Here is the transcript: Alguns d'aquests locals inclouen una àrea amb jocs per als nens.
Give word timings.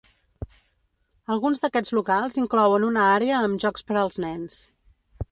Alguns 1.33 1.59
d'aquests 1.65 1.93
locals 1.97 2.39
inclouen 2.43 2.85
una 2.87 3.03
àrea 3.17 3.41
amb 3.49 3.61
jocs 3.65 3.85
per 3.91 3.99
als 4.05 4.17
nens. 4.25 4.57